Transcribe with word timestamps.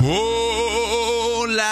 Whoa. 0.00 0.29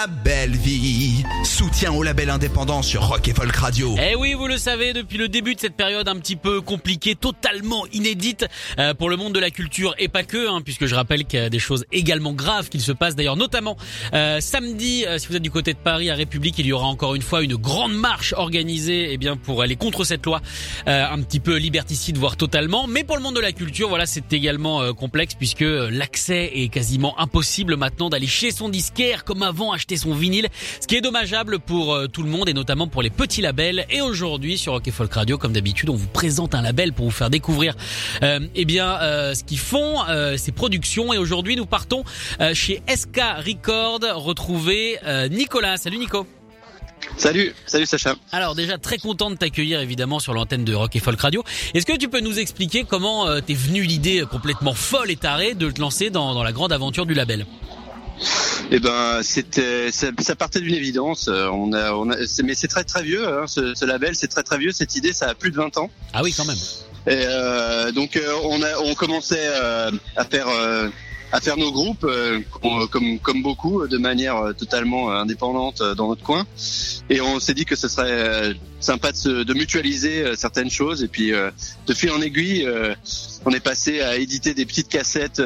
Belle 0.07 0.55
vie 0.55 1.23
Soutien 1.43 1.91
au 1.91 2.03
label 2.03 2.29
indépendant 2.29 2.81
sur 2.81 3.03
Rock 3.03 3.27
et 3.27 3.33
Folk 3.33 3.55
Radio. 3.55 3.95
Eh 4.01 4.15
oui, 4.15 4.33
vous 4.33 4.47
le 4.47 4.57
savez, 4.57 4.93
depuis 4.93 5.17
le 5.17 5.27
début 5.27 5.55
de 5.55 5.59
cette 5.59 5.75
période 5.75 6.07
un 6.07 6.15
petit 6.15 6.35
peu 6.35 6.61
compliquée, 6.61 7.15
totalement 7.15 7.85
inédite 7.91 8.45
euh, 8.77 8.93
pour 8.93 9.09
le 9.09 9.17
monde 9.17 9.33
de 9.33 9.39
la 9.39 9.49
culture 9.49 9.95
et 9.97 10.07
pas 10.07 10.23
que, 10.23 10.49
hein, 10.49 10.61
puisque 10.63 10.85
je 10.85 10.95
rappelle 10.95 11.25
qu'il 11.25 11.39
y 11.39 11.43
a 11.43 11.49
des 11.49 11.59
choses 11.59 11.85
également 11.91 12.33
graves 12.33 12.69
qui 12.69 12.79
se 12.79 12.91
passent 12.91 13.15
d'ailleurs, 13.15 13.35
notamment 13.35 13.77
euh, 14.13 14.39
samedi, 14.39 15.05
euh, 15.05 15.17
si 15.17 15.27
vous 15.27 15.35
êtes 15.35 15.41
du 15.41 15.51
côté 15.51 15.73
de 15.73 15.79
Paris, 15.79 16.09
à 16.09 16.15
République, 16.15 16.57
il 16.59 16.65
y 16.65 16.71
aura 16.71 16.87
encore 16.87 17.15
une 17.15 17.21
fois 17.21 17.43
une 17.43 17.55
grande 17.55 17.93
marche 17.93 18.33
organisée, 18.33 19.11
eh 19.11 19.17
bien 19.17 19.35
pour 19.35 19.61
aller 19.61 19.75
contre 19.75 20.03
cette 20.03 20.25
loi, 20.25 20.41
euh, 20.87 21.05
un 21.09 21.21
petit 21.21 21.39
peu 21.39 21.57
liberticide, 21.57 22.17
voire 22.17 22.37
totalement. 22.37 22.87
Mais 22.87 23.03
pour 23.03 23.17
le 23.17 23.23
monde 23.23 23.35
de 23.35 23.41
la 23.41 23.51
culture, 23.51 23.89
voilà, 23.89 24.05
c'est 24.05 24.31
également 24.33 24.93
complexe 24.93 25.35
puisque 25.35 25.61
l'accès 25.61 26.51
est 26.53 26.69
quasiment 26.69 27.19
impossible 27.19 27.75
maintenant 27.75 28.09
d'aller 28.09 28.27
chez 28.27 28.51
son 28.51 28.69
disquaire 28.69 29.23
comme 29.23 29.43
avant 29.43 29.71
acheter 29.71 29.88
son 29.97 30.13
vinyle, 30.13 30.47
ce 30.81 30.87
qui 30.87 30.95
est 30.95 31.01
dommageable 31.01 31.59
pour 31.59 31.93
euh, 31.93 32.07
tout 32.07 32.23
le 32.23 32.29
monde 32.29 32.49
et 32.49 32.53
notamment 32.53 32.87
pour 32.87 33.01
les 33.01 33.09
petits 33.09 33.41
labels. 33.41 33.85
Et 33.89 34.01
aujourd'hui 34.01 34.57
sur 34.57 34.73
Rock 34.73 34.89
Folk 34.91 35.13
Radio, 35.13 35.37
comme 35.37 35.53
d'habitude, 35.53 35.89
on 35.89 35.95
vous 35.95 36.07
présente 36.07 36.55
un 36.55 36.61
label 36.61 36.93
pour 36.93 37.05
vous 37.05 37.11
faire 37.11 37.29
découvrir 37.29 37.75
euh, 38.23 38.39
eh 38.55 38.65
bien 38.65 38.99
euh, 39.01 39.33
ce 39.33 39.43
qu'ils 39.43 39.59
font, 39.59 40.03
euh, 40.07 40.37
ces 40.37 40.51
productions. 40.51 41.13
Et 41.13 41.17
aujourd'hui, 41.17 41.55
nous 41.55 41.65
partons 41.65 42.03
euh, 42.41 42.53
chez 42.53 42.81
SK 42.87 43.19
Record 43.45 43.99
retrouver 44.15 44.97
euh, 45.05 45.27
Nicolas. 45.29 45.77
Salut 45.77 45.97
Nico. 45.97 46.25
Salut, 47.17 47.53
salut 47.65 47.85
Sacha. 47.85 48.15
Alors 48.31 48.55
déjà 48.55 48.77
très 48.77 48.97
content 48.97 49.31
de 49.31 49.35
t'accueillir 49.35 49.79
évidemment 49.79 50.19
sur 50.19 50.33
l'antenne 50.33 50.65
de 50.65 50.73
Rock 50.73 50.95
et 50.95 50.99
Folk 50.99 51.19
Radio. 51.19 51.43
Est-ce 51.73 51.85
que 51.85 51.97
tu 51.97 52.09
peux 52.09 52.19
nous 52.19 52.39
expliquer 52.39 52.83
comment 52.83 53.27
euh, 53.27 53.39
t'es 53.39 53.53
venu 53.53 53.83
l'idée 53.83 54.23
complètement 54.29 54.73
folle 54.73 55.09
et 55.09 55.15
tarée 55.15 55.53
de 55.53 55.71
te 55.71 55.79
lancer 55.79 56.09
dans, 56.09 56.33
dans 56.33 56.43
la 56.43 56.51
grande 56.51 56.73
aventure 56.73 57.05
du 57.05 57.13
label? 57.13 57.45
Eh 58.71 58.79
ben, 58.79 59.21
c'était, 59.23 59.91
ça, 59.91 60.07
ça 60.19 60.35
partait 60.35 60.59
d'une 60.59 60.75
évidence. 60.75 61.27
Euh, 61.27 61.47
On 61.47 61.73
a, 61.73 61.91
on 61.93 62.09
a, 62.11 62.27
c'est- 62.27 62.43
mais 62.43 62.53
c'est 62.53 62.67
très 62.67 62.83
très 62.83 63.01
vieux. 63.03 63.27
Hein, 63.27 63.45
ce, 63.47 63.73
ce 63.73 63.83
label, 63.85 64.15
c'est 64.15 64.27
très 64.27 64.43
très 64.43 64.57
vieux. 64.59 64.71
Cette 64.71 64.95
idée, 64.95 65.11
ça 65.13 65.27
a 65.29 65.33
plus 65.35 65.49
de 65.51 65.55
20 65.55 65.77
ans. 65.77 65.89
Ah 66.13 66.21
oui 66.23 66.33
quand 66.35 66.45
même. 66.45 66.57
Et 67.07 67.23
euh, 67.25 67.91
donc, 67.91 68.15
euh, 68.15 68.31
on 68.43 68.61
a, 68.61 68.77
on 68.85 68.93
commençait 68.93 69.37
euh, 69.41 69.89
à 70.15 70.25
faire, 70.25 70.47
euh, 70.49 70.87
à 71.31 71.39
faire 71.41 71.57
nos 71.57 71.71
groupes, 71.71 72.03
euh, 72.03 72.39
com- 72.61 72.87
comme 72.91 73.17
comme 73.19 73.41
beaucoup, 73.41 73.87
de 73.87 73.97
manière 73.97 74.53
totalement 74.55 75.11
indépendante 75.11 75.81
dans 75.97 76.07
notre 76.09 76.21
coin. 76.23 76.45
Et 77.09 77.21
on 77.21 77.39
s'est 77.39 77.55
dit 77.55 77.65
que 77.65 77.75
ce 77.75 77.87
serait 77.87 78.53
sympa 78.79 79.11
de, 79.11 79.17
se, 79.17 79.29
de 79.43 79.53
mutualiser 79.55 80.35
certaines 80.35 80.69
choses. 80.69 81.01
Et 81.01 81.07
puis, 81.07 81.33
euh, 81.33 81.49
de 81.87 81.93
fil 81.95 82.11
en 82.11 82.21
aiguille, 82.21 82.65
euh, 82.67 82.93
on 83.45 83.51
est 83.51 83.59
passé 83.61 84.01
à 84.01 84.17
éditer 84.17 84.53
des 84.53 84.67
petites 84.67 84.89
cassettes. 84.89 85.41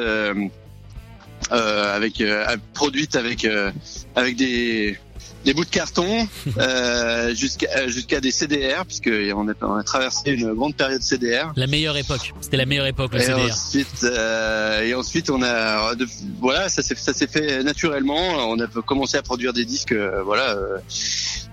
Euh, 1.51 1.95
avec 1.95 2.21
euh, 2.21 2.45
produites 2.73 3.15
avec 3.15 3.45
euh, 3.45 3.71
avec 4.15 4.35
des 4.35 4.97
des 5.45 5.53
bouts 5.53 5.65
de 5.65 5.69
carton 5.69 6.27
euh, 6.57 7.35
jusqu'à 7.35 7.87
jusqu'à 7.87 8.21
des 8.21 8.31
CDR 8.31 8.85
puisque 8.85 9.11
on 9.35 9.49
a, 9.49 9.53
on 9.61 9.75
a 9.75 9.83
traversé 9.83 10.31
une 10.31 10.53
grande 10.53 10.75
période 10.75 11.01
CDR 11.01 11.51
La 11.55 11.67
meilleure 11.67 11.97
époque. 11.97 12.33
C'était 12.41 12.57
la 12.57 12.65
meilleure 12.65 12.85
époque 12.85 13.13
le 13.13 13.19
et 13.19 13.23
CDR. 13.23 13.51
ensuite 13.51 14.03
euh, 14.03 14.81
et 14.81 14.93
ensuite 14.93 15.29
on 15.29 15.43
a 15.43 15.93
voilà 16.39 16.69
ça 16.69 16.81
s'est 16.81 16.95
ça 16.95 17.13
s'est 17.13 17.27
fait 17.27 17.63
naturellement 17.63 18.49
on 18.49 18.59
a 18.59 18.67
commencé 18.67 19.17
à 19.17 19.21
produire 19.21 19.53
des 19.53 19.65
disques 19.65 19.91
euh, 19.91 20.21
voilà 20.23 20.51
euh, 20.51 20.77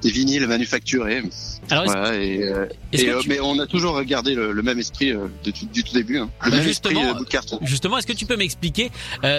des 0.03 0.11
vinyles 0.11 0.47
manufacturés 0.47 1.23
Alors 1.71 1.85
voilà 1.85 2.17
et, 2.17 2.43
euh, 2.43 2.67
et, 2.93 3.09
euh, 3.11 3.21
tu- 3.21 3.29
mais 3.29 3.39
on 3.41 3.59
a 3.59 3.67
toujours 3.67 4.03
gardé 4.05 4.35
le, 4.35 4.53
le 4.53 4.63
même 4.63 4.79
esprit 4.79 5.13
euh, 5.13 5.27
de 5.45 5.51
du 5.51 5.85
tout 5.85 5.93
début 5.95 6.19
hein. 6.19 6.31
le 6.45 6.51
Bah, 6.51 6.57
même 6.57 6.67
justement, 6.67 7.01
esprit 7.01 7.19
bout 7.19 7.25
de 7.25 7.31
carton 7.31 7.59
Justement, 7.63 7.99
est-ce 7.99 8.07
que 8.07 8.13
tu 8.13 8.27
peux 8.27 8.37
m'expliquer 8.37 8.91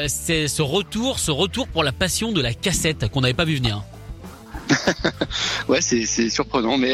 c'est 0.07 0.47
ce 0.47 0.61
retour, 0.61 1.19
ce 1.19 1.31
retour 1.31 1.67
pour 1.67 1.83
la 1.83 1.91
passion 1.91 2.31
de 2.31 2.41
la 2.41 2.53
cassette 2.53 3.09
qu'on 3.09 3.21
n'avait 3.21 3.33
pas 3.33 3.45
vu 3.45 3.55
venir? 3.55 3.83
Ouais, 5.67 5.81
c'est 5.81 6.29
surprenant, 6.29 6.77
mais 6.77 6.91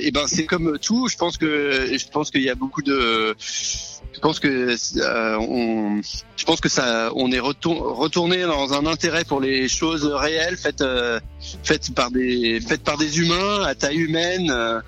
et 0.00 0.10
ben 0.10 0.24
c'est 0.26 0.44
comme 0.46 0.78
tout. 0.80 1.08
Je 1.08 1.16
pense 1.16 1.36
que 1.36 1.96
je 1.96 2.06
pense 2.10 2.30
qu'il 2.30 2.42
y 2.42 2.50
a 2.50 2.54
beaucoup 2.54 2.82
de. 2.82 3.36
Je 4.22 4.28
pense 4.28 4.38
que 4.38 4.76
euh, 5.00 5.36
on, 5.40 6.00
je 6.36 6.44
pense 6.44 6.60
que 6.60 6.68
ça, 6.68 7.10
on 7.16 7.32
est 7.32 7.40
retour- 7.40 7.96
retourné 7.96 8.42
dans 8.42 8.72
un 8.72 8.86
intérêt 8.86 9.24
pour 9.24 9.40
les 9.40 9.68
choses 9.68 10.04
réelles 10.04 10.56
faites 10.56 10.80
euh, 10.80 11.18
faites 11.64 11.92
par 11.92 12.12
des 12.12 12.60
faites 12.60 12.84
par 12.84 12.96
des 12.98 13.18
humains 13.18 13.64
à 13.64 13.74
taille 13.74 13.96
humaine, 13.98 14.48
euh, 14.52 14.80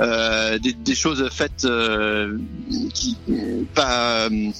euh, 0.00 0.58
des, 0.60 0.74
des 0.74 0.94
choses 0.94 1.28
faites 1.32 1.64
euh, 1.64 2.38
qui 2.94 3.16
pas 3.74 4.28
euh, 4.30 4.50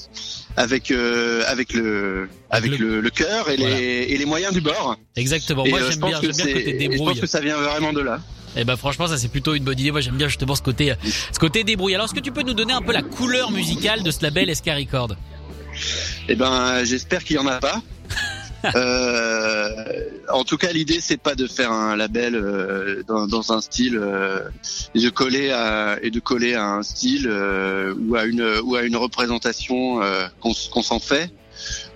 avec 0.57 0.91
euh, 0.91 1.45
avec 1.47 1.73
le 1.73 2.29
avec 2.51 2.77
le- 2.77 2.95
le, 2.97 3.01
le 3.01 3.11
cœur 3.11 3.49
et 3.51 3.57
Voilà. 3.57 3.77
les 3.79 3.85
et 4.09 4.19
les 4.19 4.27
moyens 4.27 4.53
du 4.53 4.61
bord. 4.61 4.97
Exactement. 5.15 5.65
Moi 5.65 5.79
j'aime 5.89 6.01
bien, 6.01 6.21
que 6.21 6.27
bien 6.27 6.45
côté 6.55 6.85
et 6.87 6.91
Je 6.93 6.99
pense 6.99 7.21
que 7.21 7.27
ça 7.29 7.39
vient 7.41 7.57
vraiment 7.57 7.93
de 7.93 8.01
là. 8.01 8.19
Et 8.57 8.65
ben 8.65 8.77
franchement, 8.77 9.07
ça 9.07 9.17
c'est 9.19 9.29
plutôt 9.29 9.55
une 9.55 9.65
bonne 9.65 9.79
idée. 9.79 9.91
Moi 9.91 10.01
j'aime 10.01 10.17
bien 10.17 10.29
justement 10.29 10.55
ce 10.55 10.63
côté, 10.63 10.95
ce 11.33 11.39
côté 11.39 11.65
débrouille. 11.65 11.95
Alors 11.95 12.07
est-ce 12.07 12.15
que 12.15 12.21
tu 12.21 12.33
peux 12.33 12.43
nous 12.43 12.55
donner 12.55 12.73
un 12.73 12.83
peu 12.83 12.93
la 12.93 13.03
couleur 13.03 13.51
musicale 13.51 14.03
de 14.03 14.11
ce 14.11 14.23
label 14.23 14.55
SK 14.55 14.67
Record 14.67 15.17
Eh 16.29 16.35
ben, 16.35 16.85
j'espère 16.85 17.25
qu'il 17.25 17.37
y 17.37 17.39
en 17.39 17.47
a 17.47 17.59
pas. 17.59 17.83
Euh, 18.75 19.71
en 20.33 20.43
tout 20.43 20.57
cas, 20.57 20.73
l'idée 20.73 20.99
c'est 21.01 21.17
pas 21.17 21.37
de 21.37 21.47
faire 21.47 21.71
un 21.71 21.95
label 21.95 22.35
euh, 22.35 23.05
dans, 23.07 23.29
dans 23.29 23.53
un 23.53 23.61
style 23.61 23.97
euh, 23.97 24.41
et 24.97 25.01
de 25.01 25.11
coller 25.11 25.53
à 25.53 25.97
et 26.03 26.11
de 26.11 26.19
coller 26.19 26.55
à 26.55 26.65
un 26.65 26.83
style 26.83 27.29
euh, 27.29 27.95
ou 27.97 28.17
à 28.17 28.25
une 28.25 28.45
ou 28.65 28.75
à 28.75 28.83
une 28.83 28.97
représentation 28.97 30.03
euh, 30.03 30.27
qu'on 30.41 30.83
s'en 30.83 30.99
fait. 30.99 31.31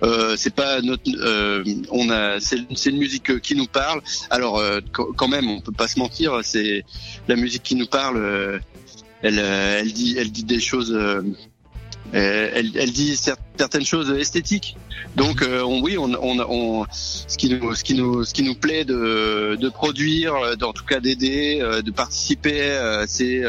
Euh, 0.03 0.35
c'est 0.37 0.53
pas 0.53 0.81
notre, 0.81 1.03
euh, 1.19 1.63
on 1.91 2.09
a, 2.09 2.39
c'est 2.39 2.89
une 2.89 2.97
musique 2.97 3.39
qui 3.41 3.55
nous 3.55 3.67
parle. 3.67 4.01
Alors 4.29 4.57
euh, 4.59 4.79
quand 4.91 5.27
même, 5.27 5.49
on 5.49 5.61
peut 5.61 5.71
pas 5.71 5.87
se 5.87 5.97
mentir, 5.99 6.39
c'est 6.43 6.83
la 7.27 7.35
musique 7.35 7.63
qui 7.63 7.75
nous 7.75 7.87
parle. 7.87 8.61
elle, 9.21 9.39
elle 9.39 9.93
dit, 9.93 10.15
elle 10.17 10.31
dit 10.31 10.43
des 10.43 10.59
choses. 10.59 10.97
elle, 12.11 12.71
elle 12.75 12.91
dit 12.91 13.13
cer- 13.13 13.37
certaines 13.57 13.85
choses 13.85 14.11
esthétiques. 14.11 14.75
Donc 15.15 15.41
euh, 15.41 15.61
on, 15.63 15.81
oui, 15.81 15.97
on, 15.97 16.11
on, 16.13 16.39
on, 16.39 16.85
ce 16.91 17.37
qui 17.37 17.49
nous, 17.49 17.73
ce 17.75 17.83
qui 17.83 17.93
nous, 17.93 18.23
ce 18.23 18.33
qui 18.33 18.43
nous 18.43 18.55
plaît 18.55 18.83
de, 18.85 19.57
de 19.59 19.69
produire, 19.69 20.33
en 20.61 20.73
tout 20.73 20.85
cas 20.85 20.99
d'aider, 20.99 21.59
de 21.83 21.91
participer, 21.91 22.77
c'est 23.07 23.41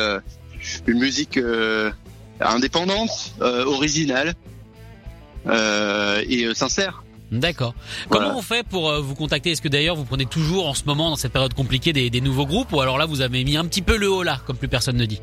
une 0.86 0.98
musique 0.98 1.38
indépendante, 2.40 3.34
originale 3.40 4.34
et 5.46 6.44
euh, 6.44 6.54
sincère. 6.54 7.02
D'accord. 7.32 7.74
Voilà. 8.10 8.26
Comment 8.26 8.38
on 8.38 8.42
fait 8.42 8.64
pour 8.66 8.90
euh, 8.90 9.00
vous 9.00 9.14
contacter? 9.14 9.50
Est-ce 9.50 9.62
que 9.62 9.68
d'ailleurs 9.68 9.96
vous 9.96 10.04
prenez 10.04 10.26
toujours 10.26 10.68
en 10.68 10.74
ce 10.74 10.84
moment 10.84 11.10
dans 11.10 11.16
cette 11.16 11.32
période 11.32 11.54
compliquée 11.54 11.92
des, 11.92 12.10
des 12.10 12.20
nouveaux 12.20 12.46
groupes? 12.46 12.72
Ou 12.72 12.80
alors 12.80 12.98
là 12.98 13.06
vous 13.06 13.22
avez 13.22 13.42
mis 13.44 13.56
un 13.56 13.64
petit 13.64 13.82
peu 13.82 13.96
le 13.96 14.08
haut 14.10 14.22
là, 14.22 14.40
comme 14.46 14.56
plus 14.56 14.68
personne 14.68 14.96
ne 14.96 15.06
dit? 15.06 15.20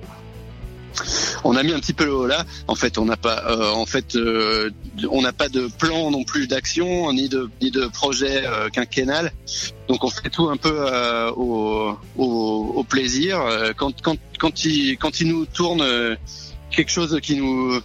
On 1.46 1.56
a 1.56 1.64
mis 1.64 1.72
un 1.72 1.80
petit 1.80 1.94
peu 1.94 2.04
le 2.06 2.14
haut 2.14 2.28
là. 2.28 2.46
En 2.68 2.76
fait, 2.76 2.98
on 2.98 3.06
n'a 3.06 3.16
pas, 3.16 3.44
euh, 3.48 3.72
en 3.72 3.86
fait, 3.86 4.16
euh, 4.16 4.70
on 5.10 5.22
n'a 5.22 5.32
pas 5.32 5.48
de 5.48 5.70
plan 5.80 6.12
non 6.12 6.24
plus 6.26 6.48
d'action 6.48 7.12
ni 7.14 7.30
de 7.30 7.50
ni 7.62 7.72
de 7.72 7.86
projet 7.88 8.46
euh, 8.46 8.68
quinquennal. 8.70 9.32
Donc 9.88 10.04
on 10.04 10.10
fait 10.10 10.30
tout 10.30 10.50
un 10.50 10.58
peu 10.58 10.76
euh, 10.76 11.32
au, 11.32 11.98
au, 12.18 12.74
au 12.76 12.84
plaisir. 12.84 13.40
Euh, 13.42 13.72
Quand 13.76 13.94
quand 14.02 14.18
quand 14.38 14.66
il 14.66 14.98
quand 14.98 15.22
il 15.22 15.30
nous 15.30 15.46
tourne 15.46 15.82
euh, 15.82 16.16
quelque 16.72 16.92
chose 16.92 17.18
qui 17.22 17.36
nous 17.38 17.80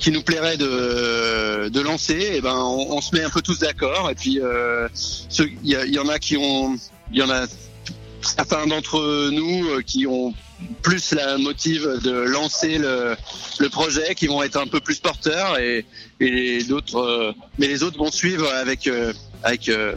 qui 0.00 0.10
nous 0.10 0.22
plairait 0.22 0.56
de, 0.56 1.68
de 1.68 1.80
lancer, 1.80 2.32
et 2.36 2.40
ben 2.40 2.56
on, 2.56 2.96
on 2.96 3.00
se 3.00 3.14
met 3.14 3.22
un 3.22 3.30
peu 3.30 3.42
tous 3.42 3.58
d'accord. 3.60 4.10
Et 4.10 4.14
puis 4.14 4.40
euh, 4.40 4.88
il 5.62 5.68
y, 5.70 5.76
a- 5.76 5.84
il 5.84 5.94
y 5.94 5.98
en 5.98 6.08
a 6.08 6.18
qui 6.18 6.36
ont, 6.36 6.74
il 7.12 7.18
y 7.18 7.22
en 7.22 7.30
a 7.30 7.46
certains 8.22 8.66
d'entre 8.66 9.30
nous 9.30 9.66
euh, 9.68 9.82
qui 9.82 10.06
ont 10.06 10.34
plus 10.82 11.12
la 11.12 11.38
motive 11.38 12.00
de 12.02 12.10
lancer 12.10 12.78
le, 12.78 13.14
le 13.60 13.68
projet, 13.68 14.14
qui 14.14 14.26
vont 14.26 14.42
être 14.42 14.56
un 14.56 14.66
peu 14.66 14.80
plus 14.80 14.98
porteurs 14.98 15.58
et, 15.58 15.86
et 16.20 16.62
d'autres, 16.64 16.98
euh, 16.98 17.32
mais 17.58 17.66
les 17.68 17.82
autres 17.82 17.96
vont 17.98 18.10
suivre 18.10 18.46
avec 18.54 18.86
euh, 18.86 19.12
avec 19.42 19.68
euh, 19.70 19.94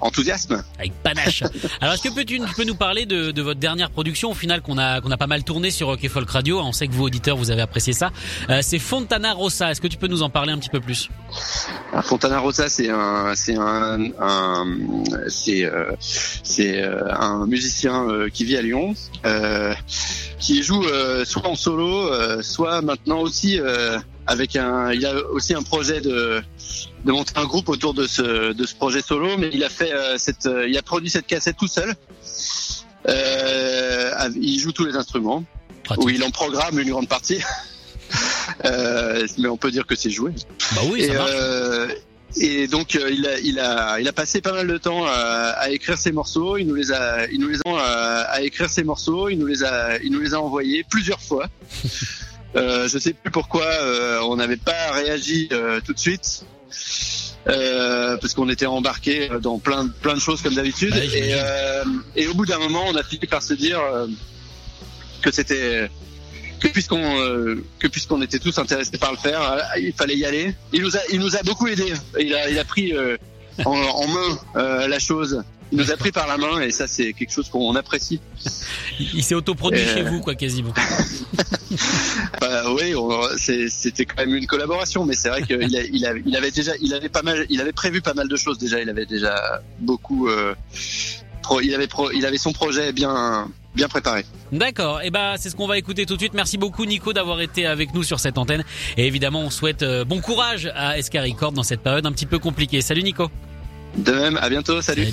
enthousiasme. 0.00 0.62
Avec 0.78 0.92
panache. 1.02 1.42
Alors 1.80 1.94
est-ce 1.94 2.02
que 2.02 2.22
tu, 2.22 2.40
peux 2.56 2.64
nous 2.64 2.74
parler 2.74 3.06
de, 3.06 3.30
de 3.30 3.42
votre 3.42 3.60
dernière 3.60 3.90
production 3.90 4.30
au 4.30 4.34
final 4.34 4.62
qu'on 4.62 4.78
a 4.78 5.00
qu'on 5.00 5.10
a 5.10 5.16
pas 5.16 5.26
mal 5.26 5.44
tourné 5.44 5.70
sur 5.70 5.88
Rock 5.88 6.04
et 6.04 6.08
Folk 6.08 6.28
Radio? 6.30 6.60
On 6.60 6.72
sait 6.72 6.86
que 6.86 6.92
vous 6.92 7.04
auditeurs 7.04 7.36
vous 7.36 7.50
avez 7.50 7.62
apprécié 7.62 7.92
ça. 7.92 8.10
Euh, 8.50 8.60
c'est 8.62 8.78
Fontana 8.78 9.32
Rossa. 9.32 9.70
Est-ce 9.70 9.80
que 9.80 9.88
tu 9.88 9.96
peux 9.96 10.08
nous 10.08 10.22
en 10.22 10.30
parler 10.30 10.52
un 10.52 10.58
petit 10.58 10.70
peu 10.70 10.80
plus? 10.80 11.08
Fontana 12.02 12.38
Rosa, 12.38 12.68
c'est 12.68 12.90
un, 12.90 13.34
c'est 13.34 13.56
un, 13.56 14.00
un- 14.20 14.76
c'est, 15.28 15.64
euh, 15.64 15.92
c'est 16.00 16.82
euh, 16.82 17.12
un 17.14 17.46
musicien 17.46 18.06
qui 18.32 18.44
vit 18.44 18.56
à 18.56 18.62
Lyon, 18.62 18.94
euh, 19.24 19.74
qui 20.46 20.62
joue 20.62 20.84
euh, 20.84 21.24
soit 21.24 21.48
en 21.48 21.56
solo, 21.56 22.12
euh, 22.12 22.40
soit 22.40 22.80
maintenant 22.80 23.18
aussi 23.18 23.58
euh, 23.58 23.98
avec 24.28 24.54
un. 24.54 24.92
Il 24.92 25.04
a 25.04 25.12
aussi 25.30 25.54
un 25.54 25.62
projet 25.62 26.00
de 26.00 26.40
de 27.04 27.12
monter 27.12 27.32
un 27.34 27.46
groupe 27.46 27.68
autour 27.68 27.94
de 27.94 28.06
ce 28.06 28.52
de 28.52 28.64
ce 28.64 28.74
projet 28.76 29.02
solo, 29.02 29.36
mais 29.36 29.50
il 29.52 29.64
a 29.64 29.68
fait 29.68 29.92
cette, 30.18 30.48
il 30.68 30.78
a 30.78 30.82
produit 30.82 31.10
cette 31.10 31.26
cassette 31.26 31.56
tout 31.56 31.66
seul. 31.66 31.94
Il 34.36 34.60
joue 34.60 34.70
tous 34.70 34.84
les 34.84 34.94
instruments, 34.94 35.42
ou 35.96 36.10
il 36.10 36.22
en 36.22 36.30
programme 36.30 36.78
une 36.78 36.90
grande 36.90 37.08
partie. 37.08 37.40
Mais 39.38 39.48
on 39.48 39.56
peut 39.56 39.72
dire 39.72 39.84
que 39.84 39.96
c'est 39.96 40.10
joué 40.10 40.32
Bah 40.76 40.82
oui, 40.90 41.06
ça 41.06 41.12
et, 41.12 41.16
marche. 41.16 41.96
Et 42.34 42.66
donc 42.66 42.96
euh, 42.96 43.10
il 43.10 43.26
a 43.26 43.38
il 43.38 43.58
a 43.60 44.00
il 44.00 44.08
a 44.08 44.12
passé 44.12 44.40
pas 44.40 44.52
mal 44.52 44.66
de 44.66 44.76
temps 44.78 45.04
à, 45.06 45.54
à 45.58 45.70
écrire 45.70 45.96
ses 45.96 46.12
morceaux. 46.12 46.56
Il 46.56 46.66
nous 46.66 46.74
les 46.74 46.92
a 46.92 47.26
il 47.30 47.40
nous 47.40 47.48
les 47.48 47.58
a 47.64 47.70
à, 47.78 48.20
à 48.32 48.40
écrire 48.42 48.68
ses 48.68 48.84
morceaux. 48.84 49.28
Il 49.28 49.38
nous 49.38 49.46
les 49.46 49.62
a 49.62 49.98
il 50.02 50.12
nous 50.12 50.20
les 50.20 50.34
a 50.34 50.40
envoyés 50.40 50.84
plusieurs 50.88 51.20
fois. 51.20 51.46
euh, 52.56 52.88
je 52.88 52.98
sais 52.98 53.12
plus 53.12 53.30
pourquoi 53.30 53.64
euh, 53.64 54.20
on 54.22 54.36
n'avait 54.36 54.56
pas 54.56 54.92
réagi 54.92 55.48
euh, 55.52 55.80
tout 55.84 55.92
de 55.92 55.98
suite. 55.98 56.44
Euh, 57.48 58.16
parce 58.16 58.34
qu'on 58.34 58.48
était 58.48 58.66
embarqué 58.66 59.28
dans 59.40 59.58
plein 59.58 59.86
plein 59.86 60.14
de 60.14 60.20
choses 60.20 60.42
comme 60.42 60.54
d'habitude 60.54 60.92
Ouais, 60.92 61.06
et, 61.06 61.34
euh, 61.34 61.84
au 62.30 62.34
bout 62.34 62.44
d'un 62.44 62.58
moment 62.58 62.82
on 62.88 62.96
a 62.96 63.04
fini 63.04 63.24
par 63.26 63.40
se 63.40 63.54
dire 63.54 63.78
euh, 63.80 64.08
que 65.22 65.30
c'était 65.30 65.88
que 66.60 66.68
puisqu'on 66.68 67.20
euh, 67.20 67.62
que 67.78 67.86
puisqu'on 67.88 68.22
était 68.22 68.38
tous 68.38 68.58
intéressés 68.58 68.98
par 68.98 69.12
le 69.12 69.18
faire, 69.18 69.40
euh, 69.42 69.58
il 69.80 69.92
fallait 69.92 70.16
y 70.16 70.24
aller. 70.24 70.54
Il 70.72 70.82
nous 70.82 70.96
a 70.96 71.00
il 71.12 71.20
nous 71.20 71.36
a 71.36 71.42
beaucoup 71.42 71.66
aidé. 71.68 71.92
Il 72.18 72.34
a 72.34 72.48
il 72.50 72.58
a 72.58 72.64
pris 72.64 72.92
euh, 72.94 73.16
en, 73.64 73.70
en 73.76 74.08
main 74.08 74.38
euh, 74.56 74.88
la 74.88 74.98
chose. 74.98 75.42
Il 75.72 75.78
nous 75.78 75.90
a 75.90 75.96
pris 75.96 76.12
par 76.12 76.28
la 76.28 76.38
main 76.38 76.60
et 76.60 76.70
ça 76.70 76.86
c'est 76.86 77.12
quelque 77.12 77.32
chose 77.32 77.48
qu'on 77.48 77.74
apprécie. 77.74 78.20
Il, 79.00 79.22
s'est 79.24 79.34
autoproduit 79.34 79.80
euh, 79.80 79.94
chez 79.94 80.02
vous 80.04 80.20
quoi 80.20 80.34
quasiment. 80.36 80.72
Bah, 82.40 82.62
oui, 82.72 82.94
c'était 83.36 84.04
quand 84.04 84.18
même 84.24 84.34
une 84.34 84.46
collaboration, 84.46 85.04
mais 85.04 85.14
c'est 85.14 85.28
vrai 85.28 85.42
qu'il 85.42 85.60
il, 85.62 86.06
a- 86.06 86.12
il 86.24 86.36
avait 86.36 86.50
déjà 86.50 86.72
il 86.80 86.94
avait 86.94 87.08
pas 87.08 87.22
mal 87.22 87.46
il 87.50 87.60
avait 87.60 87.72
prévu 87.72 88.00
pas 88.00 88.14
mal 88.14 88.28
de 88.28 88.36
choses 88.36 88.58
déjà. 88.58 88.80
Il 88.80 88.88
avait 88.88 89.06
déjà 89.06 89.60
beaucoup 89.80 90.28
euh, 90.28 90.54
pro- 91.42 91.60
il 91.60 91.74
avait 91.74 91.86
pro- 91.88 92.12
il 92.12 92.24
avait 92.24 92.38
son 92.38 92.52
projet 92.52 92.92
bien 92.92 93.48
bien 93.76 93.88
préparé. 93.88 94.24
D'accord. 94.50 95.02
Et 95.02 95.10
bah 95.10 95.34
c'est 95.38 95.50
ce 95.50 95.56
qu'on 95.56 95.68
va 95.68 95.78
écouter 95.78 96.06
tout 96.06 96.14
de 96.14 96.20
suite. 96.20 96.34
Merci 96.34 96.58
beaucoup 96.58 96.84
Nico 96.84 97.12
d'avoir 97.12 97.40
été 97.40 97.66
avec 97.66 97.94
nous 97.94 98.02
sur 98.02 98.18
cette 98.18 98.38
antenne. 98.38 98.64
Et 98.96 99.06
évidemment 99.06 99.42
on 99.42 99.50
souhaite 99.50 99.82
euh, 99.82 100.04
bon 100.04 100.20
courage 100.20 100.70
à 100.74 101.00
SK 101.00 101.18
Record 101.18 101.52
dans 101.52 101.62
cette 101.62 101.80
période 101.80 102.06
un 102.06 102.12
petit 102.12 102.26
peu 102.26 102.38
compliquée. 102.38 102.80
Salut 102.80 103.02
Nico. 103.02 103.30
De 103.96 104.12
même, 104.12 104.36
à 104.42 104.50
bientôt, 104.50 104.82
salut. 104.82 105.06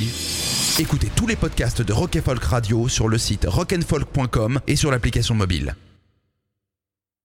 Écoutez 0.80 1.10
tous 1.15 1.27
les 1.27 1.36
podcasts 1.36 1.81
de 1.81 1.94
Rock 1.94 2.18
Folk 2.24 2.44
Radio 2.44 2.89
sur 2.89 3.07
le 3.07 3.18
site 3.18 3.45
rockandfolk.com 3.48 4.60
et 4.68 4.75
sur 4.75 4.92
l'application 4.92 5.36
mobile. 5.36 5.75